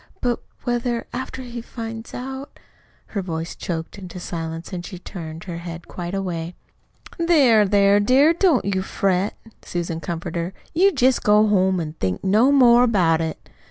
[0.19, 2.59] But, whether, after he finds out"
[3.13, 6.55] Her voice choked into silence and she turned her head quite away.
[7.19, 10.53] "There, there, dear, don't you fret," Susan comforted her.
[10.73, 13.47] "You jest go home and think no more about it.